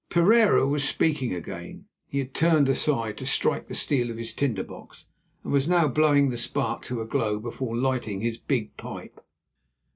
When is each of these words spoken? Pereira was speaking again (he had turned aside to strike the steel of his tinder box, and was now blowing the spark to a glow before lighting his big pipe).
Pereira 0.09 0.65
was 0.65 0.83
speaking 0.83 1.31
again 1.31 1.85
(he 2.07 2.17
had 2.17 2.33
turned 2.33 2.67
aside 2.67 3.17
to 3.19 3.25
strike 3.27 3.67
the 3.67 3.75
steel 3.75 4.09
of 4.09 4.17
his 4.17 4.33
tinder 4.33 4.63
box, 4.63 5.05
and 5.43 5.53
was 5.53 5.69
now 5.69 5.87
blowing 5.87 6.29
the 6.29 6.39
spark 6.39 6.83
to 6.85 7.01
a 7.01 7.05
glow 7.05 7.37
before 7.37 7.77
lighting 7.77 8.19
his 8.19 8.39
big 8.39 8.75
pipe). 8.77 9.23